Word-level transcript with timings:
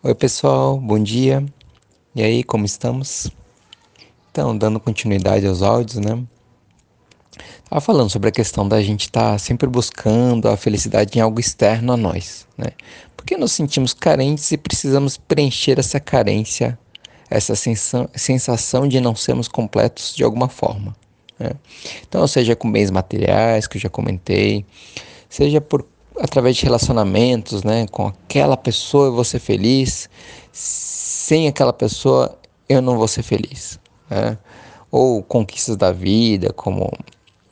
Oi, 0.00 0.14
pessoal, 0.14 0.78
bom 0.78 0.96
dia. 1.02 1.44
E 2.14 2.22
aí, 2.22 2.44
como 2.44 2.64
estamos? 2.64 3.32
Então, 4.30 4.56
dando 4.56 4.78
continuidade 4.78 5.44
aos 5.44 5.60
áudios, 5.60 5.98
né? 5.98 6.22
Tava 7.68 7.80
falando 7.80 8.08
sobre 8.08 8.28
a 8.28 8.32
questão 8.32 8.68
da 8.68 8.80
gente 8.80 9.06
estar 9.06 9.32
tá 9.32 9.38
sempre 9.38 9.68
buscando 9.68 10.48
a 10.48 10.56
felicidade 10.56 11.18
em 11.18 11.20
algo 11.20 11.40
externo 11.40 11.92
a 11.92 11.96
nós, 11.96 12.46
né? 12.56 12.68
Porque 13.16 13.36
nos 13.36 13.50
sentimos 13.50 13.92
carentes 13.92 14.52
e 14.52 14.56
precisamos 14.56 15.16
preencher 15.16 15.80
essa 15.80 15.98
carência, 15.98 16.78
essa 17.28 17.54
sensação 18.14 18.86
de 18.86 19.00
não 19.00 19.16
sermos 19.16 19.48
completos 19.48 20.14
de 20.14 20.22
alguma 20.22 20.48
forma. 20.48 20.94
Né? 21.40 21.50
Então, 22.08 22.24
seja 22.28 22.54
com 22.54 22.70
bens 22.70 22.92
materiais, 22.92 23.66
que 23.66 23.78
eu 23.78 23.80
já 23.80 23.88
comentei, 23.88 24.64
seja 25.28 25.60
por 25.60 25.84
através 26.20 26.56
de 26.56 26.64
relacionamentos, 26.64 27.62
né? 27.62 27.86
Com 27.90 28.06
aquela 28.06 28.56
pessoa 28.56 29.06
eu 29.06 29.14
vou 29.14 29.24
ser 29.24 29.38
feliz, 29.38 30.08
sem 30.52 31.48
aquela 31.48 31.72
pessoa 31.72 32.38
eu 32.68 32.82
não 32.82 32.96
vou 32.96 33.08
ser 33.08 33.22
feliz, 33.22 33.78
né? 34.10 34.38
Ou 34.90 35.22
conquistas 35.22 35.76
da 35.76 35.92
vida, 35.92 36.52
como 36.52 36.90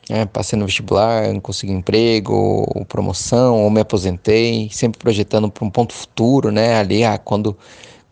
né, 0.09 0.25
passei 0.25 0.57
no 0.57 0.65
vestibular, 0.65 1.23
consegui 1.41 1.73
emprego, 1.73 2.33
ou 2.33 2.85
promoção, 2.85 3.63
ou 3.63 3.69
me 3.69 3.81
aposentei, 3.81 4.69
sempre 4.71 4.99
projetando 4.99 5.49
para 5.51 5.65
um 5.65 5.69
ponto 5.69 5.93
futuro, 5.93 6.51
né? 6.51 6.75
Ali, 6.75 7.03
ah, 7.03 7.17
quando, 7.17 7.57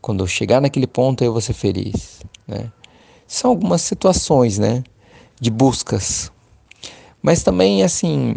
quando 0.01 0.23
eu 0.23 0.27
chegar 0.27 0.61
naquele 0.61 0.87
ponto 0.87 1.23
eu 1.23 1.31
vou 1.31 1.41
ser 1.41 1.53
feliz, 1.53 2.21
né? 2.47 2.71
São 3.27 3.51
algumas 3.51 3.81
situações, 3.81 4.59
né? 4.59 4.83
De 5.39 5.49
buscas. 5.49 6.31
Mas 7.21 7.41
também, 7.41 7.81
assim, 7.81 8.35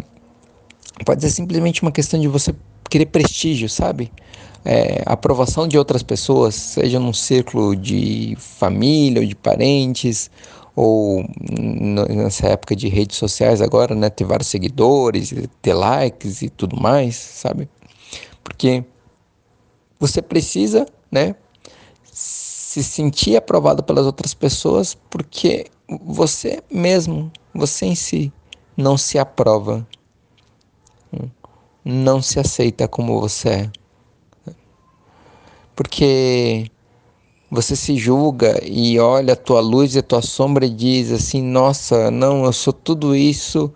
Pode 1.05 1.21
ser 1.21 1.29
simplesmente 1.29 1.81
uma 1.81 1.91
questão 1.91 2.19
de 2.19 2.27
você 2.27 2.53
querer 2.89 3.05
prestígio, 3.05 3.69
sabe? 3.69 4.11
É, 4.65 5.01
aprovação 5.05 5.67
de 5.67 5.77
outras 5.77 6.03
pessoas, 6.03 6.55
seja 6.55 6.99
num 6.99 7.13
círculo 7.13 7.75
de 7.75 8.35
família 8.37 9.21
ou 9.21 9.27
de 9.27 9.35
parentes, 9.35 10.29
ou 10.75 11.25
nessa 12.09 12.47
época 12.47 12.75
de 12.75 12.87
redes 12.87 13.17
sociais 13.17 13.61
agora, 13.61 13.95
né? 13.95 14.09
Ter 14.09 14.25
vários 14.25 14.47
seguidores, 14.47 15.33
ter 15.61 15.73
likes 15.73 16.41
e 16.41 16.49
tudo 16.49 16.79
mais, 16.79 17.15
sabe? 17.15 17.69
Porque 18.43 18.83
você 19.99 20.21
precisa, 20.21 20.85
né? 21.11 21.35
Se 22.03 22.83
sentir 22.83 23.35
aprovado 23.35 23.83
pelas 23.83 24.05
outras 24.05 24.33
pessoas, 24.33 24.95
porque 25.09 25.65
você 26.01 26.61
mesmo, 26.71 27.31
você 27.53 27.85
em 27.85 27.95
si, 27.95 28.31
não 28.77 28.97
se 28.97 29.17
aprova 29.17 29.87
não 31.83 32.21
se 32.21 32.39
aceita 32.39 32.87
como 32.87 33.19
você 33.19 33.49
é. 33.49 33.71
Porque 35.75 36.69
você 37.49 37.75
se 37.75 37.95
julga 37.97 38.59
e 38.63 38.99
olha 38.99 39.33
a 39.33 39.37
tua 39.37 39.61
luz 39.61 39.95
e 39.95 39.99
a 39.99 40.03
tua 40.03 40.21
sombra 40.21 40.65
e 40.65 40.69
diz 40.69 41.11
assim: 41.11 41.41
Nossa, 41.41 42.11
não, 42.11 42.45
eu 42.45 42.53
sou 42.53 42.73
tudo 42.73 43.15
isso 43.15 43.73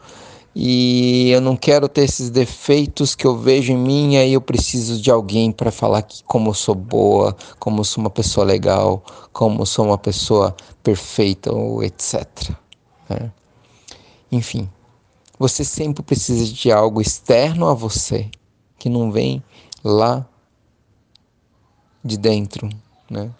e 0.55 1.31
eu 1.31 1.41
não 1.41 1.55
quero 1.55 1.87
ter 1.89 2.03
esses 2.03 2.29
defeitos 2.29 3.15
que 3.15 3.25
eu 3.25 3.35
vejo 3.35 3.73
em 3.73 3.77
mim, 3.77 4.17
aí 4.17 4.33
eu 4.33 4.41
preciso 4.41 5.01
de 5.01 5.09
alguém 5.09 5.51
para 5.51 5.71
falar 5.71 6.03
que 6.03 6.23
como 6.25 6.51
eu 6.51 6.53
sou 6.53 6.75
boa, 6.75 7.35
como 7.57 7.79
eu 7.79 7.83
sou 7.83 8.03
uma 8.03 8.09
pessoa 8.09 8.45
legal, 8.45 9.03
como 9.31 9.61
eu 9.61 9.65
sou 9.65 9.85
uma 9.85 9.97
pessoa 9.97 10.55
perfeita 10.83 11.51
ou 11.51 11.83
etc. 11.83 12.27
Né? 13.09 13.31
Enfim. 14.31 14.69
Você 15.37 15.63
sempre 15.63 16.03
precisa 16.03 16.45
de 16.53 16.71
algo 16.71 17.01
externo 17.01 17.67
a 17.67 17.73
você, 17.73 18.29
que 18.77 18.89
não 18.89 19.11
vem 19.11 19.43
lá 19.83 20.25
de 22.03 22.17
dentro, 22.17 22.69
né? 23.09 23.31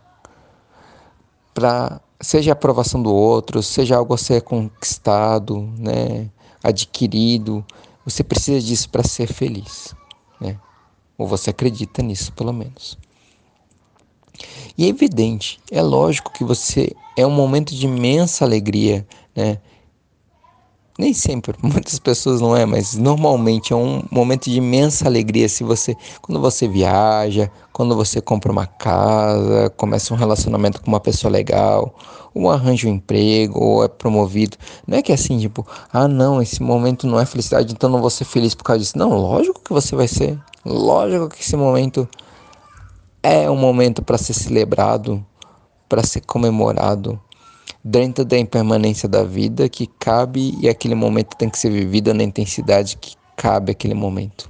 Para 1.53 2.02
seja 2.19 2.52
a 2.52 2.53
aprovação 2.53 3.03
do 3.03 3.14
outro, 3.14 3.61
seja 3.61 3.97
algo 3.97 4.14
a 4.14 4.17
ser 4.17 4.41
conquistado, 4.41 5.61
né, 5.77 6.30
adquirido, 6.64 7.65
você 8.05 8.23
precisa 8.23 8.65
disso 8.65 8.89
para 8.89 9.03
ser 9.03 9.27
feliz, 9.27 9.93
né? 10.39 10.58
Ou 11.17 11.27
você 11.27 11.49
acredita 11.49 12.02
nisso, 12.02 12.32
pelo 12.33 12.53
menos. 12.53 12.98
E 14.77 14.86
é 14.86 14.87
evidente, 14.87 15.59
é 15.70 15.82
lógico 15.82 16.32
que 16.32 16.43
você 16.43 16.95
é 17.17 17.27
um 17.27 17.32
momento 17.32 17.76
de 17.76 17.86
imensa 17.86 18.45
alegria, 18.45 19.05
né? 19.36 19.59
Nem 20.98 21.14
sempre, 21.14 21.55
muitas 21.61 21.98
pessoas 21.99 22.39
não 22.39 22.55
é, 22.55 22.65
mas 22.65 22.95
normalmente 22.95 23.73
é 23.73 23.76
um 23.76 24.04
momento 24.11 24.49
de 24.49 24.58
imensa 24.58 25.08
alegria 25.08 25.49
se 25.49 25.64
você, 25.64 25.95
quando 26.21 26.39
você 26.39 26.67
viaja, 26.67 27.49
quando 27.71 27.95
você 27.95 28.21
compra 28.21 28.52
uma 28.52 28.67
casa, 28.67 29.70
começa 29.71 30.14
um 30.14 30.17
relacionamento 30.17 30.82
com 30.82 30.87
uma 30.87 30.99
pessoa 30.99 31.32
legal, 31.32 31.95
ou 32.33 32.49
arranja 32.49 32.87
um 32.87 32.92
emprego, 32.92 33.59
ou 33.59 33.83
é 33.83 33.87
promovido. 33.87 34.58
Não 34.87 34.98
é 34.98 35.02
que 35.02 35.11
é 35.11 35.15
assim, 35.15 35.39
tipo, 35.39 35.65
ah, 35.92 36.08
não, 36.08 36.42
esse 36.42 36.61
momento 36.61 37.08
não 37.08 37.20
é 37.20 37.26
felicidade, 37.26 37.73
então 37.73 37.89
não 37.89 38.02
vou 38.02 38.09
ser 38.09 38.26
feliz 38.26 38.55
por 38.55 38.64
causa 38.64 38.80
disso. 38.80 38.98
Não, 38.98 39.09
lógico 39.09 39.61
que 39.64 39.73
você 39.73 39.95
vai 39.95 40.08
ser. 40.08 40.39
Lógico 40.65 41.30
que 41.30 41.42
esse 41.42 41.55
momento 41.55 42.08
é 43.21 43.49
um 43.49 43.55
momento 43.55 44.02
para 44.02 44.17
ser 44.17 44.33
celebrado, 44.33 45.23
para 45.87 46.03
ser 46.03 46.21
comemorado 46.21 47.20
dentro 47.83 48.23
da 48.23 48.38
impermanência 48.38 49.10
da 49.10 49.23
vida 49.23 49.67
que 49.67 49.88
cabe 49.88 50.55
e 50.61 50.70
aquele 50.70 50.95
momento 50.95 51.36
tem 51.36 51.49
que 51.49 51.60
ser 51.60 51.70
vivido 51.70 52.14
na 52.14 52.23
intensidade 52.23 52.95
que 52.98 53.16
cabe 53.36 53.71
aquele 53.71 53.94
momento, 53.94 54.49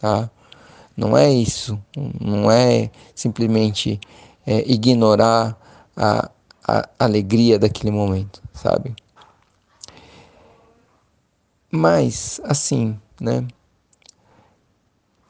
tá? 0.00 0.28
Não 0.96 1.16
é 1.16 1.30
isso, 1.32 1.80
não 2.20 2.50
é 2.50 2.90
simplesmente 3.14 4.00
é, 4.46 4.58
ignorar 4.70 5.56
a, 5.96 6.30
a 6.66 6.88
alegria 6.98 7.58
daquele 7.58 7.90
momento, 7.90 8.42
sabe? 8.52 8.94
Mas, 11.70 12.40
assim, 12.44 12.98
né? 13.20 13.46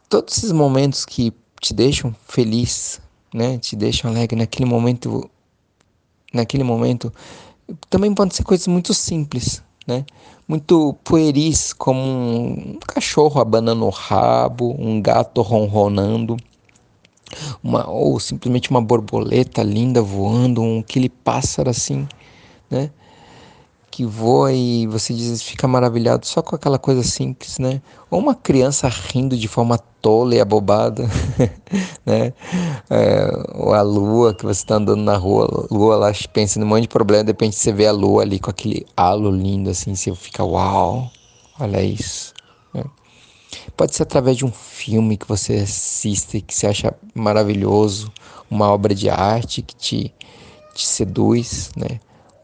Todos 0.09 0.39
esses 0.39 0.53
momentos 0.53 1.05
que 1.05 1.33
te 1.61 1.73
deixam 1.73 2.15
feliz, 2.27 3.01
né? 3.33 3.59
Te 3.59 3.77
deixam 3.77 4.11
alegre 4.11 4.37
naquele 4.37 4.69
momento 4.69 5.31
naquele 6.33 6.65
momento, 6.65 7.13
também 7.89 8.15
podem 8.15 8.35
ser 8.35 8.45
coisas 8.45 8.67
muito 8.67 8.93
simples, 8.95 9.63
né? 9.87 10.05
Muito 10.47 10.95
pueris, 11.05 11.73
como 11.73 12.01
um 12.01 12.79
cachorro 12.87 13.41
abanando 13.41 13.87
o 13.87 13.91
rabo, 13.91 14.75
um 14.79 15.01
gato 15.01 15.41
ronronando, 15.41 16.37
uma, 17.63 17.89
ou 17.89 18.19
simplesmente 18.21 18.71
uma 18.71 18.83
borboleta 18.83 19.63
linda 19.63 20.03
voando, 20.03 20.61
um 20.61 20.81
aquele 20.81 21.09
pássaro 21.09 21.71
assim, 21.71 22.07
né? 22.71 22.91
Que 23.93 24.07
voa 24.07 24.51
e 24.51 24.87
você 24.87 25.13
diz, 25.13 25.43
fica 25.43 25.69
maravilhado 25.69 26.27
só 26.27 26.41
com 26.41 26.57
aquela 26.57 26.79
coisa 26.79 27.03
simples, 27.03 27.59
né? 27.59 27.83
Ou 28.11 28.19
uma 28.19 28.35
criança 28.35 28.89
rindo 28.89 29.37
de 29.37 29.47
forma 29.47 29.77
tola 30.01 30.35
e 30.35 30.41
abobada, 30.41 31.03
né? 32.07 32.33
É, 32.89 33.31
ou 33.55 33.75
a 33.75 33.83
lua 33.83 34.33
que 34.33 34.45
você 34.47 34.63
está 34.63 34.77
andando 34.77 35.03
na 35.03 35.19
rua, 35.19 35.69
lua 35.71 35.97
lá 35.97 36.13
pensando 36.33 36.63
em 36.63 36.67
um 36.67 36.71
monte 36.71 36.83
de 36.83 36.89
problema, 36.89 37.23
de 37.23 37.33
repente 37.33 37.55
você 37.55 37.71
vê 37.71 37.87
a 37.87 37.93
lua 37.93 38.23
ali 38.23 38.41
com 38.41 38.49
aquele 38.49 38.87
halo 38.97 39.31
lindo 39.31 39.69
assim, 39.69 39.95
você 39.95 40.15
fica, 40.15 40.43
uau, 40.43 41.11
olha 41.61 41.83
isso. 41.83 42.33
Né? 42.73 42.85
Pode 43.77 43.95
ser 43.95 44.05
através 44.05 44.39
de 44.39 44.47
um 44.47 44.53
filme 44.53 45.19
que 45.19 45.29
você 45.29 45.57
assiste, 45.57 46.41
que 46.41 46.55
você 46.55 46.67
acha 46.67 46.95
maravilhoso, 47.15 48.11
uma 48.51 48.73
obra 48.73 48.95
de 48.95 49.11
arte 49.11 49.61
que 49.61 49.77
te, 49.77 50.15
te 50.75 50.87
seduz, 50.87 51.71
né? 51.77 52.01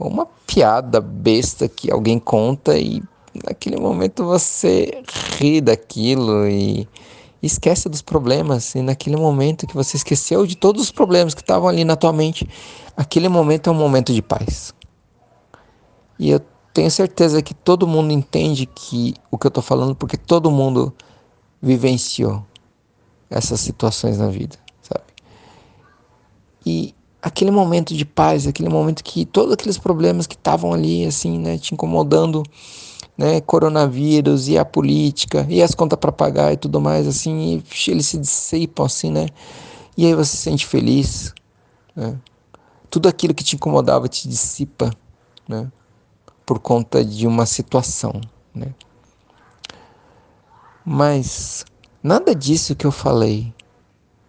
Uma 0.06 0.26
piada 0.46 1.00
besta 1.00 1.68
que 1.68 1.90
alguém 1.90 2.18
conta 2.18 2.78
e 2.78 3.02
naquele 3.44 3.76
momento 3.76 4.24
você 4.24 5.02
ri 5.38 5.60
daquilo 5.60 6.46
e 6.48 6.88
esquece 7.42 7.88
dos 7.88 8.02
problemas 8.02 8.74
e 8.74 8.82
naquele 8.82 9.16
momento 9.16 9.66
que 9.66 9.74
você 9.74 9.96
esqueceu 9.96 10.46
de 10.46 10.56
todos 10.56 10.82
os 10.82 10.90
problemas 10.90 11.34
que 11.34 11.40
estavam 11.40 11.68
ali 11.68 11.84
na 11.84 11.96
tua 11.96 12.12
mente, 12.12 12.48
aquele 12.96 13.28
momento 13.28 13.70
é 13.70 13.72
um 13.72 13.76
momento 13.76 14.12
de 14.12 14.22
paz. 14.22 14.74
E 16.18 16.30
eu 16.30 16.40
tenho 16.72 16.90
certeza 16.90 17.42
que 17.42 17.54
todo 17.54 17.86
mundo 17.86 18.12
entende 18.12 18.66
que 18.66 19.14
o 19.30 19.38
que 19.38 19.46
eu 19.46 19.50
estou 19.50 19.62
falando 19.62 19.94
porque 19.94 20.16
todo 20.16 20.50
mundo 20.50 20.92
vivenciou 21.60 22.44
essas 23.30 23.60
situações 23.60 24.18
na 24.18 24.28
vida, 24.28 24.56
sabe? 24.80 25.04
E 26.64 26.94
aquele 27.22 27.50
momento 27.50 27.94
de 27.94 28.04
paz, 28.04 28.46
aquele 28.46 28.68
momento 28.68 29.04
que 29.04 29.24
todos 29.26 29.52
aqueles 29.52 29.78
problemas 29.78 30.26
que 30.26 30.36
estavam 30.36 30.72
ali, 30.72 31.04
assim, 31.06 31.38
né, 31.38 31.58
te 31.58 31.74
incomodando, 31.74 32.42
né, 33.16 33.40
coronavírus 33.40 34.48
e 34.48 34.58
a 34.58 34.64
política 34.64 35.46
e 35.48 35.62
as 35.62 35.74
contas 35.74 35.98
para 35.98 36.12
pagar 36.12 36.52
e 36.52 36.56
tudo 36.56 36.80
mais, 36.80 37.06
assim, 37.06 37.62
e 37.86 37.90
eles 37.90 38.06
se 38.06 38.18
dissipam, 38.18 38.86
assim, 38.86 39.10
né, 39.10 39.26
e 39.96 40.06
aí 40.06 40.14
você 40.14 40.32
se 40.36 40.42
sente 40.42 40.66
feliz, 40.66 41.34
né, 41.96 42.18
tudo 42.90 43.08
aquilo 43.08 43.34
que 43.34 43.44
te 43.44 43.56
incomodava 43.56 44.08
te 44.08 44.28
dissipa, 44.28 44.90
né, 45.48 45.70
por 46.46 46.58
conta 46.60 47.04
de 47.04 47.26
uma 47.26 47.46
situação, 47.46 48.20
né. 48.54 48.74
Mas 50.84 51.64
nada 52.02 52.34
disso 52.34 52.74
que 52.74 52.86
eu 52.86 52.92
falei 52.92 53.52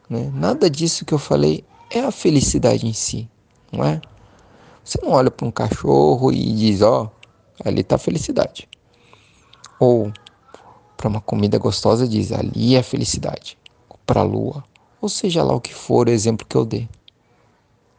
Né? 0.10 0.32
Nada 0.34 0.70
disso 0.70 1.06
que 1.06 1.14
eu 1.14 1.20
falei 1.20 1.64
é 1.90 2.00
a 2.02 2.12
felicidade 2.12 2.86
em 2.86 2.94
si, 2.94 3.30
não 3.72 3.84
é? 3.84 4.02
Você 4.84 5.00
não 5.04 5.12
olha 5.12 5.30
para 5.30 5.46
um 5.46 5.52
cachorro 5.52 6.32
e 6.32 6.54
diz, 6.54 6.82
ó, 6.82 7.04
oh, 7.04 7.68
ali 7.68 7.82
está 7.82 7.96
a 7.96 8.00
felicidade. 8.00 8.68
Ou 9.80 10.12
para 10.98 11.08
uma 11.08 11.22
comida 11.22 11.58
gostosa 11.58 12.08
diz, 12.08 12.32
ali 12.32 12.76
é 12.76 12.80
a 12.80 12.84
felicidade. 12.84 13.58
Para 14.06 14.22
a 14.22 14.24
lua, 14.24 14.64
ou 15.00 15.08
seja 15.08 15.44
lá 15.44 15.54
o 15.54 15.62
que 15.62 15.74
for 15.74 16.08
o 16.08 16.12
exemplo 16.12 16.46
que 16.48 16.56
eu 16.56 16.66
dê. 16.66 16.88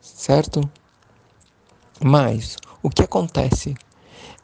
Certo? 0.00 0.60
Mas 2.02 2.56
o 2.82 2.90
que 2.90 3.02
acontece 3.02 3.74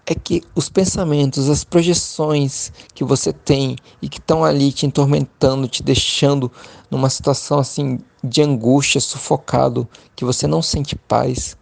é 0.06 0.14
que 0.14 0.40
os 0.54 0.68
pensamentos, 0.68 1.50
as 1.50 1.64
projeções 1.64 2.72
que 2.94 3.02
você 3.02 3.32
tem 3.32 3.76
e 4.00 4.08
que 4.08 4.18
estão 4.18 4.44
ali 4.44 4.72
te 4.72 4.86
atormentando, 4.86 5.66
te 5.66 5.82
deixando 5.82 6.50
numa 6.88 7.10
situação 7.10 7.58
assim 7.58 7.98
de 8.22 8.40
angústia, 8.40 9.00
sufocado, 9.00 9.88
que 10.14 10.24
você 10.24 10.46
não 10.46 10.62
sente 10.62 10.94
paz, 10.94 11.56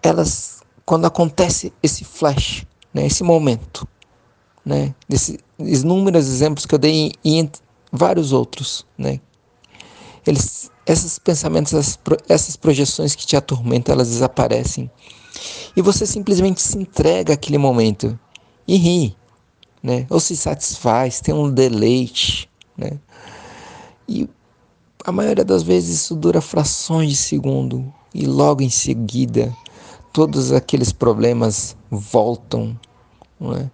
elas, 0.00 0.62
quando 0.86 1.04
acontece 1.04 1.72
esse 1.82 2.04
flash, 2.04 2.64
né, 2.94 3.06
esse 3.06 3.24
momento, 3.24 3.86
né, 4.64 4.94
desses 5.08 5.36
inúmeros 5.58 6.28
exemplos 6.28 6.64
que 6.64 6.74
eu 6.74 6.78
dei 6.78 7.12
e 7.24 7.50
vários 7.92 8.32
outros, 8.32 8.86
né, 8.96 9.20
eles, 10.24 10.70
esses 10.86 11.18
pensamentos, 11.18 11.72
essas, 11.74 11.98
essas 12.28 12.56
projeções 12.56 13.16
que 13.16 13.26
te 13.26 13.36
atormentam, 13.36 13.92
elas 13.92 14.08
desaparecem 14.08 14.88
e 15.76 15.82
você 15.82 16.06
simplesmente 16.06 16.60
se 16.60 16.76
entrega 16.76 17.34
àquele 17.34 17.58
momento 17.58 18.18
e 18.66 18.76
ri, 18.76 19.16
né? 19.82 20.06
Ou 20.10 20.20
se 20.20 20.36
satisfaz, 20.36 21.20
tem 21.20 21.34
um 21.34 21.50
deleite, 21.50 22.48
né? 22.76 22.98
E 24.08 24.28
a 25.04 25.12
maioria 25.12 25.44
das 25.44 25.62
vezes 25.62 26.02
isso 26.02 26.14
dura 26.14 26.40
frações 26.40 27.10
de 27.10 27.16
segundo 27.16 27.92
e 28.14 28.26
logo 28.26 28.62
em 28.62 28.70
seguida 28.70 29.54
todos 30.12 30.52
aqueles 30.52 30.92
problemas 30.92 31.76
voltam, 31.90 32.78
né? 33.40 33.70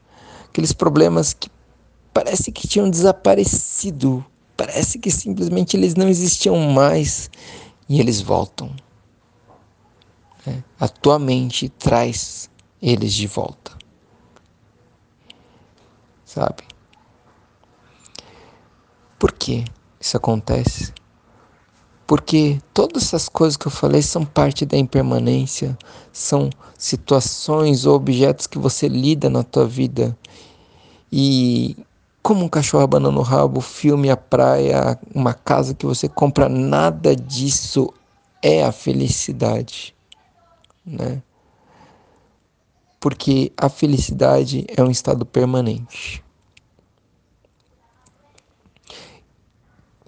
Aqueles 0.48 0.72
problemas 0.72 1.32
que 1.32 1.50
parece 2.12 2.50
que 2.50 2.66
tinham 2.66 2.88
desaparecido, 2.88 4.24
parece 4.56 4.98
que 4.98 5.10
simplesmente 5.10 5.76
eles 5.76 5.94
não 5.94 6.08
existiam 6.08 6.56
mais 6.72 7.30
e 7.88 8.00
eles 8.00 8.20
voltam. 8.20 8.70
Né? 10.46 10.62
A 10.78 10.88
tua 10.88 11.19
mente 11.19 11.69
traz 11.69 12.48
eles 12.81 13.12
de 13.12 13.26
volta. 13.26 13.72
Sabe? 16.25 16.62
Por 19.19 19.32
que 19.32 19.64
isso 20.00 20.16
acontece? 20.16 20.93
Porque 22.06 22.60
todas 22.72 23.04
essas 23.04 23.28
coisas 23.28 23.56
que 23.56 23.66
eu 23.66 23.72
falei 23.72 24.00
são 24.00 24.25
parte 24.25 24.64
da 24.64 24.76
impermanência, 24.76 25.76
são 26.12 26.50
situações 26.78 27.84
ou 27.84 27.96
objetos 27.96 28.46
que 28.46 28.58
você 28.58 28.87
lida 28.87 29.28
na 29.28 29.42
tua 29.42 29.66
vida. 29.66 30.16
E 31.10 31.76
como 32.22 32.44
um 32.44 32.49
cachorro 32.49 32.84
abanando 32.84 33.19
o 33.19 33.22
rabo, 33.22 33.60
filme, 33.60 34.10
a 34.10 34.16
praia, 34.16 34.99
uma 35.12 35.34
casa 35.34 35.75
que 35.75 35.87
você 35.87 36.08
compra, 36.08 36.49
nada 36.49 37.16
disso 37.16 37.92
é 38.42 38.64
a 38.64 38.70
felicidade 38.70 39.95
né? 40.86 41.20
Porque 43.00 43.52
a 43.56 43.68
felicidade 43.68 44.64
é 44.68 44.82
um 44.82 44.90
estado 44.90 45.26
permanente. 45.26 46.24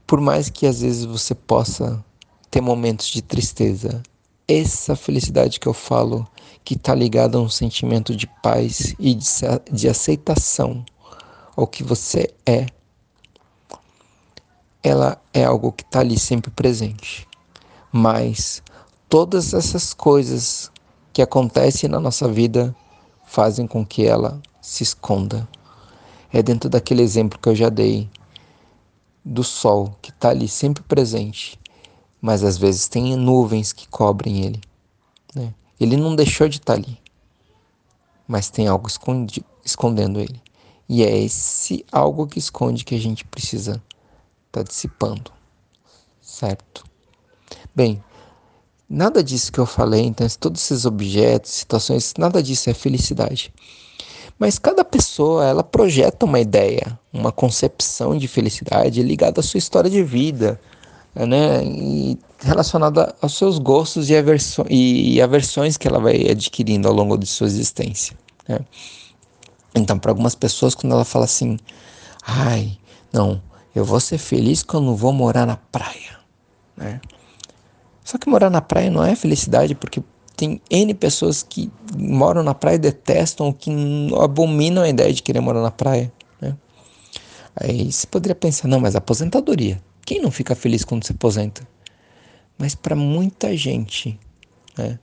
Por 0.06 0.20
mais 0.20 0.48
que 0.48 0.66
às 0.66 0.80
vezes 0.80 1.04
você 1.04 1.34
possa 1.34 2.02
ter 2.50 2.60
momentos 2.60 3.08
de 3.08 3.20
tristeza, 3.20 4.02
essa 4.46 4.96
felicidade 4.96 5.60
que 5.60 5.66
eu 5.66 5.74
falo, 5.74 6.26
que 6.64 6.74
está 6.74 6.94
ligada 6.94 7.36
a 7.36 7.40
um 7.40 7.48
sentimento 7.48 8.16
de 8.16 8.26
paz 8.42 8.94
e 8.98 9.14
de, 9.14 9.26
de 9.70 9.88
aceitação 9.88 10.84
ao 11.54 11.66
que 11.66 11.82
você 11.82 12.32
é, 12.46 12.66
ela 14.82 15.20
é 15.34 15.44
algo 15.44 15.72
que 15.72 15.82
está 15.82 16.00
ali 16.00 16.18
sempre 16.18 16.50
presente. 16.50 17.28
Mas 17.92 18.62
todas 19.08 19.54
essas 19.54 19.94
coisas 19.94 20.70
que 21.12 21.22
acontecem 21.22 21.88
na 21.88 21.98
nossa 21.98 22.28
vida 22.28 22.74
fazem 23.24 23.66
com 23.66 23.84
que 23.84 24.04
ela 24.04 24.40
se 24.60 24.82
esconda. 24.82 25.48
É 26.32 26.42
dentro 26.42 26.68
daquele 26.68 27.02
exemplo 27.02 27.38
que 27.38 27.48
eu 27.48 27.54
já 27.54 27.68
dei 27.68 28.08
do 29.24 29.42
sol 29.42 29.96
que 30.02 30.10
está 30.10 30.30
ali 30.30 30.46
sempre 30.46 30.82
presente, 30.82 31.58
mas 32.20 32.44
às 32.44 32.58
vezes 32.58 32.88
tem 32.88 33.16
nuvens 33.16 33.72
que 33.72 33.88
cobrem 33.88 34.44
ele. 34.44 34.60
Né? 35.34 35.54
Ele 35.80 35.96
não 35.96 36.14
deixou 36.14 36.48
de 36.48 36.58
estar 36.58 36.74
tá 36.74 36.78
ali, 36.78 36.98
mas 38.26 38.50
tem 38.50 38.68
algo 38.68 38.88
escondendo 39.64 40.20
ele. 40.20 40.40
E 40.88 41.02
é 41.02 41.18
esse 41.18 41.84
algo 41.92 42.26
que 42.26 42.38
esconde 42.38 42.84
que 42.84 42.94
a 42.94 43.00
gente 43.00 43.24
precisa 43.24 43.72
estar 43.72 43.82
tá 44.52 44.62
dissipando, 44.62 45.30
certo? 46.20 46.84
Bem, 47.74 48.02
Nada 48.88 49.22
disso 49.22 49.52
que 49.52 49.58
eu 49.58 49.66
falei, 49.66 50.06
então, 50.06 50.26
todos 50.40 50.62
esses 50.62 50.86
objetos, 50.86 51.50
situações, 51.50 52.14
nada 52.16 52.42
disso 52.42 52.70
é 52.70 52.74
felicidade. 52.74 53.52
Mas 54.38 54.58
cada 54.58 54.84
pessoa, 54.84 55.44
ela 55.44 55.62
projeta 55.62 56.24
uma 56.24 56.40
ideia, 56.40 56.98
uma 57.12 57.30
concepção 57.30 58.16
de 58.16 58.26
felicidade 58.26 59.02
ligada 59.02 59.40
à 59.40 59.42
sua 59.42 59.58
história 59.58 59.90
de 59.90 60.02
vida, 60.02 60.58
né? 61.14 61.64
E 61.64 62.18
relacionada 62.40 63.14
aos 63.20 63.36
seus 63.36 63.58
gostos 63.58 64.08
e, 64.08 64.16
averso 64.16 64.64
e 64.70 65.20
aversões 65.20 65.76
que 65.76 65.88
ela 65.88 65.98
vai 65.98 66.30
adquirindo 66.30 66.86
ao 66.86 66.94
longo 66.94 67.18
de 67.18 67.26
sua 67.26 67.48
existência. 67.48 68.16
Né? 68.48 68.60
Então, 69.74 69.98
para 69.98 70.12
algumas 70.12 70.34
pessoas, 70.34 70.74
quando 70.74 70.92
ela 70.92 71.04
fala 71.04 71.24
assim, 71.24 71.58
ai, 72.22 72.78
não, 73.12 73.42
eu 73.74 73.84
vou 73.84 74.00
ser 74.00 74.18
feliz 74.18 74.62
quando 74.62 74.94
vou 74.94 75.12
morar 75.12 75.46
na 75.46 75.56
praia, 75.56 76.18
né? 76.76 77.00
Só 78.08 78.16
que 78.16 78.26
morar 78.26 78.48
na 78.48 78.62
praia 78.62 78.90
não 78.90 79.04
é 79.04 79.14
felicidade, 79.14 79.74
porque 79.74 80.02
tem 80.34 80.62
N 80.70 80.94
pessoas 80.94 81.42
que 81.42 81.70
moram 81.94 82.42
na 82.42 82.54
praia 82.54 82.76
e 82.76 82.78
detestam, 82.78 83.52
que 83.52 83.70
abominam 84.18 84.82
a 84.82 84.88
ideia 84.88 85.12
de 85.12 85.22
querer 85.22 85.40
morar 85.40 85.60
na 85.60 85.70
praia. 85.70 86.10
Né? 86.40 86.56
Aí 87.54 87.92
você 87.92 88.06
poderia 88.06 88.34
pensar, 88.34 88.66
não, 88.66 88.80
mas 88.80 88.96
aposentadoria. 88.96 89.78
Quem 90.06 90.22
não 90.22 90.30
fica 90.30 90.54
feliz 90.54 90.86
quando 90.86 91.04
se 91.04 91.12
aposenta? 91.12 91.68
Mas 92.56 92.74
para 92.74 92.96
muita 92.96 93.54
gente, 93.54 94.18
né? 94.78 94.98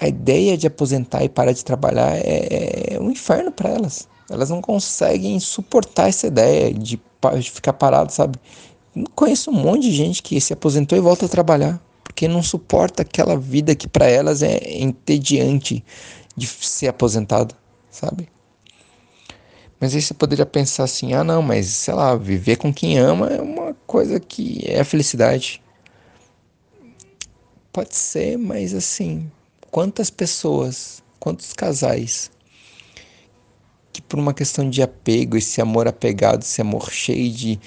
a 0.00 0.08
ideia 0.08 0.56
de 0.56 0.66
aposentar 0.66 1.22
e 1.22 1.28
parar 1.28 1.52
de 1.52 1.62
trabalhar 1.62 2.16
é, 2.16 2.94
é 2.94 2.98
um 2.98 3.10
inferno 3.10 3.52
para 3.52 3.68
elas. 3.68 4.08
Elas 4.30 4.48
não 4.48 4.62
conseguem 4.62 5.38
suportar 5.38 6.08
essa 6.08 6.28
ideia 6.28 6.72
de, 6.72 6.98
de 7.38 7.50
ficar 7.50 7.74
parado, 7.74 8.10
sabe? 8.10 8.38
Conheço 9.14 9.50
um 9.50 9.54
monte 9.54 9.82
de 9.84 9.92
gente 9.92 10.22
que 10.22 10.40
se 10.40 10.52
aposentou 10.52 10.96
e 10.98 11.00
volta 11.00 11.26
a 11.26 11.28
trabalhar, 11.28 11.82
porque 12.04 12.28
não 12.28 12.42
suporta 12.42 13.02
aquela 13.02 13.38
vida 13.38 13.74
que 13.74 13.88
para 13.88 14.06
elas 14.06 14.42
é 14.42 14.78
entediante 14.78 15.82
de 16.36 16.46
ser 16.46 16.88
aposentado, 16.88 17.54
sabe? 17.90 18.28
Mas 19.80 19.94
aí 19.94 20.02
você 20.02 20.12
poderia 20.12 20.46
pensar 20.46 20.84
assim: 20.84 21.14
ah, 21.14 21.24
não, 21.24 21.40
mas 21.42 21.66
sei 21.66 21.94
lá, 21.94 22.14
viver 22.14 22.56
com 22.56 22.72
quem 22.72 22.98
ama 22.98 23.28
é 23.28 23.40
uma 23.40 23.74
coisa 23.86 24.20
que 24.20 24.62
é 24.66 24.84
felicidade. 24.84 25.62
Pode 27.72 27.96
ser, 27.96 28.36
mas 28.36 28.74
assim, 28.74 29.30
quantas 29.70 30.10
pessoas, 30.10 31.02
quantos 31.18 31.54
casais 31.54 32.30
que 33.92 34.00
por 34.00 34.18
uma 34.18 34.32
questão 34.32 34.68
de 34.68 34.82
apego, 34.82 35.36
esse 35.36 35.60
amor 35.60 35.86
apegado, 35.86 36.42
esse 36.42 36.60
amor 36.60 36.90
cheio 36.90 37.30
de, 37.30 37.60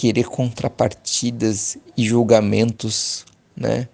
querer 0.00 0.24
contrapartidas 0.24 1.76
e 1.94 2.08
julgamentos, 2.08 3.26
né? 3.54 3.86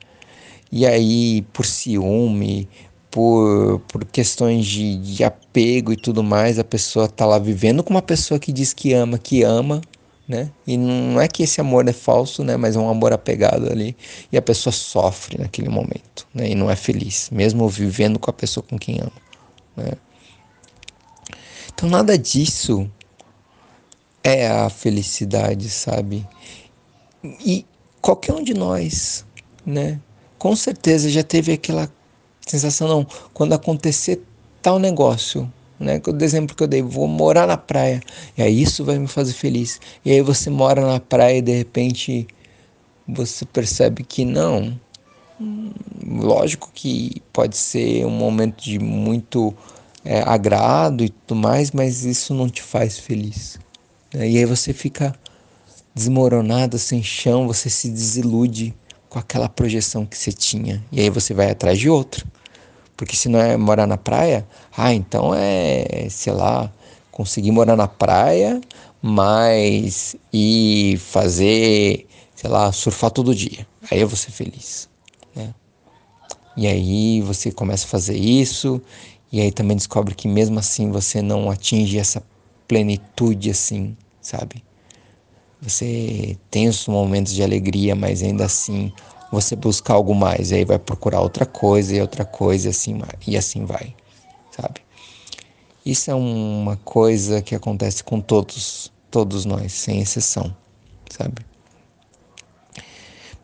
E 0.70 0.86
aí, 0.86 1.42
por 1.52 1.66
ciúme, 1.66 2.68
por, 3.10 3.80
por 3.88 4.04
questões 4.04 4.64
de, 4.66 4.98
de 4.98 5.24
apego 5.24 5.92
e 5.92 5.96
tudo 5.96 6.22
mais, 6.22 6.60
a 6.60 6.64
pessoa 6.64 7.08
tá 7.08 7.26
lá 7.26 7.40
vivendo 7.40 7.82
com 7.82 7.90
uma 7.90 8.02
pessoa 8.02 8.38
que 8.38 8.52
diz 8.52 8.72
que 8.72 8.92
ama, 8.92 9.18
que 9.18 9.42
ama, 9.42 9.80
né? 10.28 10.48
E 10.64 10.76
não 10.76 11.20
é 11.20 11.26
que 11.26 11.42
esse 11.42 11.60
amor 11.60 11.88
é 11.88 11.92
falso, 11.92 12.44
né? 12.44 12.56
Mas 12.56 12.76
é 12.76 12.78
um 12.78 12.88
amor 12.88 13.12
apegado 13.12 13.68
ali 13.68 13.96
e 14.30 14.38
a 14.38 14.42
pessoa 14.42 14.72
sofre 14.72 15.38
naquele 15.40 15.68
momento, 15.68 16.24
né? 16.32 16.48
E 16.48 16.54
não 16.54 16.70
é 16.70 16.76
feliz, 16.76 17.30
mesmo 17.32 17.68
vivendo 17.68 18.16
com 18.16 18.30
a 18.30 18.32
pessoa 18.32 18.62
com 18.62 18.78
quem 18.78 19.00
ama, 19.00 19.10
né? 19.76 19.90
Então 21.74 21.88
nada 21.90 22.16
disso 22.16 22.88
é 24.26 24.48
a 24.48 24.68
felicidade, 24.68 25.70
sabe? 25.70 26.26
E 27.22 27.64
qualquer 28.00 28.32
um 28.32 28.42
de 28.42 28.54
nós, 28.54 29.24
né? 29.64 30.00
Com 30.36 30.56
certeza 30.56 31.08
já 31.08 31.22
teve 31.22 31.52
aquela 31.52 31.88
sensação, 32.44 32.88
não, 32.88 33.06
quando 33.32 33.52
acontecer 33.52 34.20
tal 34.60 34.80
negócio, 34.80 35.50
né? 35.78 36.02
O 36.04 36.24
exemplo 36.24 36.56
que 36.56 36.62
eu 36.64 36.66
dei, 36.66 36.82
vou 36.82 37.06
morar 37.06 37.46
na 37.46 37.56
praia, 37.56 38.00
e 38.36 38.42
aí 38.42 38.60
isso 38.60 38.84
vai 38.84 38.98
me 38.98 39.06
fazer 39.06 39.32
feliz. 39.32 39.80
E 40.04 40.10
aí 40.10 40.20
você 40.20 40.50
mora 40.50 40.84
na 40.84 40.98
praia 40.98 41.38
e 41.38 41.42
de 41.42 41.52
repente 41.52 42.26
você 43.06 43.44
percebe 43.46 44.02
que 44.02 44.24
não. 44.24 44.76
Lógico 46.04 46.72
que 46.74 47.22
pode 47.32 47.56
ser 47.56 48.04
um 48.04 48.10
momento 48.10 48.60
de 48.60 48.80
muito 48.80 49.54
é, 50.04 50.20
agrado 50.22 51.04
e 51.04 51.10
tudo 51.10 51.38
mais, 51.38 51.70
mas 51.70 52.04
isso 52.04 52.34
não 52.34 52.48
te 52.48 52.62
faz 52.62 52.98
feliz. 52.98 53.56
Né? 54.16 54.30
E 54.30 54.38
aí 54.38 54.44
você 54.46 54.72
fica 54.72 55.14
desmoronado, 55.94 56.78
sem 56.78 57.02
chão, 57.02 57.46
você 57.46 57.68
se 57.68 57.90
desilude 57.90 58.74
com 59.10 59.18
aquela 59.18 59.48
projeção 59.48 60.06
que 60.06 60.16
você 60.16 60.32
tinha. 60.32 60.82
E 60.90 61.00
aí 61.00 61.10
você 61.10 61.34
vai 61.34 61.50
atrás 61.50 61.78
de 61.78 61.90
outra. 61.90 62.24
Porque 62.96 63.14
se 63.14 63.28
não 63.28 63.38
é 63.38 63.56
morar 63.58 63.86
na 63.86 63.98
praia, 63.98 64.46
ah, 64.74 64.92
então 64.92 65.34
é, 65.34 66.08
sei 66.08 66.32
lá, 66.32 66.72
conseguir 67.12 67.50
morar 67.50 67.76
na 67.76 67.86
praia, 67.86 68.58
mas 69.02 70.16
e 70.32 70.98
fazer, 70.98 72.06
sei 72.34 72.50
lá, 72.50 72.72
surfar 72.72 73.10
todo 73.10 73.34
dia. 73.34 73.66
Aí 73.90 74.00
eu 74.00 74.08
vou 74.08 74.16
ser 74.16 74.30
feliz, 74.30 74.88
né? 75.34 75.54
E 76.56 76.66
aí 76.66 77.20
você 77.20 77.52
começa 77.52 77.84
a 77.84 77.88
fazer 77.88 78.16
isso, 78.16 78.80
e 79.30 79.42
aí 79.42 79.52
também 79.52 79.76
descobre 79.76 80.14
que 80.14 80.26
mesmo 80.26 80.58
assim 80.58 80.90
você 80.90 81.20
não 81.20 81.50
atinge 81.50 81.98
essa 81.98 82.22
plenitude 82.66 83.50
assim, 83.50 83.94
sabe? 84.26 84.64
Você 85.62 86.36
tem 86.50 86.68
os 86.68 86.86
momentos 86.88 87.32
de 87.32 87.42
alegria, 87.42 87.94
mas 87.94 88.22
ainda 88.22 88.44
assim 88.44 88.92
você 89.30 89.54
busca 89.54 89.92
algo 89.92 90.14
mais, 90.14 90.50
e 90.50 90.56
aí 90.56 90.64
vai 90.64 90.78
procurar 90.78 91.20
outra 91.20 91.46
coisa 91.46 91.94
e 91.94 92.00
outra 92.00 92.24
coisa 92.24 92.68
e 92.68 92.70
assim, 92.70 93.00
e 93.26 93.36
assim 93.36 93.64
vai, 93.64 93.94
sabe? 94.50 94.80
Isso 95.84 96.10
é 96.10 96.14
uma 96.14 96.76
coisa 96.78 97.40
que 97.40 97.54
acontece 97.54 98.02
com 98.02 98.20
todos, 98.20 98.92
todos 99.10 99.44
nós, 99.44 99.72
sem 99.72 100.00
exceção, 100.00 100.54
sabe? 101.10 101.46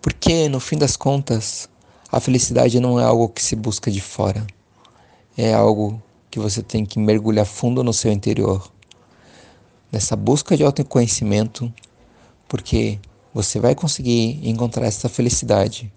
Porque 0.00 0.48
no 0.48 0.58
fim 0.58 0.76
das 0.76 0.96
contas, 0.96 1.68
a 2.10 2.18
felicidade 2.18 2.80
não 2.80 2.98
é 2.98 3.04
algo 3.04 3.28
que 3.28 3.42
se 3.42 3.54
busca 3.54 3.90
de 3.90 4.00
fora, 4.00 4.44
é 5.36 5.54
algo 5.54 6.02
que 6.30 6.40
você 6.40 6.62
tem 6.62 6.84
que 6.84 6.98
mergulhar 6.98 7.46
fundo 7.46 7.84
no 7.84 7.92
seu 7.92 8.10
interior, 8.10 8.71
nessa 9.92 10.16
busca 10.16 10.56
de 10.56 10.64
autoconhecimento, 10.64 11.72
porque 12.48 12.98
você 13.32 13.60
vai 13.60 13.74
conseguir 13.74 14.40
encontrar 14.48 14.86
essa 14.86 15.08
felicidade 15.08 15.92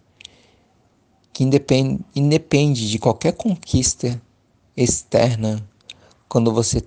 que 1.31 1.43
independe, 1.43 2.03
independe 2.15 2.89
de 2.89 2.99
qualquer 2.99 3.33
conquista 3.33 4.21
externa 4.75 5.65
quando 6.27 6.51
você 6.53 6.83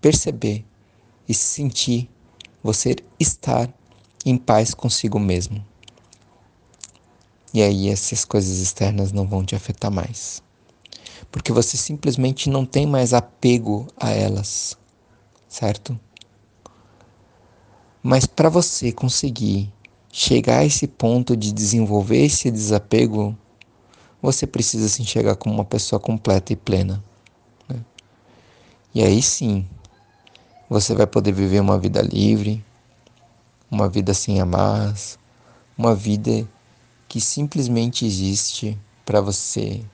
perceber 0.00 0.64
e 1.28 1.34
sentir 1.34 2.08
você 2.62 2.96
estar 3.18 3.72
em 4.24 4.36
paz 4.36 4.74
consigo 4.74 5.18
mesmo. 5.18 5.64
E 7.52 7.62
aí 7.62 7.88
essas 7.88 8.24
coisas 8.24 8.58
externas 8.58 9.12
não 9.12 9.26
vão 9.26 9.44
te 9.44 9.54
afetar 9.54 9.90
mais. 9.90 10.42
Porque 11.30 11.52
você 11.52 11.76
simplesmente 11.76 12.50
não 12.50 12.66
tem 12.66 12.86
mais 12.86 13.14
apego 13.14 13.86
a 13.98 14.10
elas, 14.10 14.76
certo? 15.48 15.98
Mas 18.02 18.26
para 18.26 18.48
você 18.48 18.92
conseguir 18.92 19.72
chegar 20.12 20.58
a 20.58 20.64
esse 20.64 20.86
ponto 20.86 21.36
de 21.36 21.52
desenvolver 21.52 22.24
esse 22.24 22.50
desapego, 22.50 23.36
você 24.22 24.46
precisa 24.46 24.88
se 24.88 25.02
enxergar 25.02 25.36
como 25.36 25.54
uma 25.54 25.64
pessoa 25.64 26.00
completa 26.00 26.52
e 26.52 26.56
plena. 26.56 27.02
Né? 27.68 27.80
E 28.94 29.02
aí 29.02 29.20
sim, 29.22 29.66
você 30.68 30.94
vai 30.94 31.06
poder 31.06 31.32
viver 31.32 31.60
uma 31.60 31.78
vida 31.78 32.00
livre, 32.00 32.64
uma 33.70 33.88
vida 33.88 34.14
sem 34.14 34.40
amarras, 34.40 35.18
uma 35.76 35.94
vida 35.94 36.48
que 37.08 37.20
simplesmente 37.20 38.04
existe 38.04 38.78
para 39.04 39.20
você, 39.20 39.84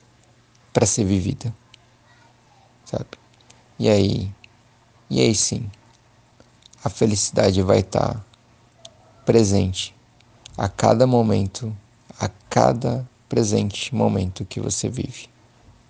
para 0.71 0.85
ser 0.85 1.05
vivida, 1.05 1.53
sabe? 2.85 3.09
E 3.77 3.89
aí, 3.89 4.31
e 5.09 5.21
aí 5.21 5.35
sim 5.35 5.69
a 6.83 6.89
felicidade 6.89 7.61
vai 7.61 7.79
estar 7.79 8.23
presente 9.25 9.95
a 10.57 10.67
cada 10.67 11.07
momento, 11.07 11.75
a 12.19 12.29
cada 12.49 13.07
presente 13.29 13.95
momento 13.95 14.45
que 14.45 14.59
você 14.59 14.89
vive. 14.89 15.27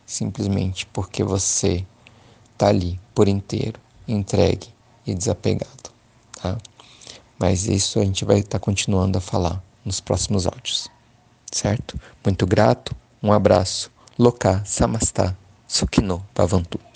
Simplesmente 0.05 0.85
porque 0.87 1.23
você 1.23 1.85
está 2.53 2.67
ali 2.67 2.99
por 3.15 3.27
inteiro, 3.27 3.79
entregue 4.07 4.67
e 5.05 5.15
desapegado. 5.15 5.91
Tá? 6.39 6.57
Mas 7.39 7.65
isso 7.65 7.99
a 7.99 8.05
gente 8.05 8.23
vai 8.23 8.39
estar 8.39 8.59
tá 8.59 8.63
continuando 8.63 9.17
a 9.17 9.21
falar 9.21 9.63
nos 9.83 9.99
próximos 9.99 10.45
áudios. 10.45 10.89
Certo? 11.51 11.99
Muito 12.23 12.45
grato, 12.45 12.95
um 13.21 13.33
abraço. 13.33 13.91
Loka 14.17 14.61
Samastha 14.63 15.35
Sukhino 15.67 16.23
Bhavantu. 16.35 16.92